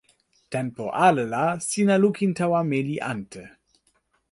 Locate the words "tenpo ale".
0.53-1.23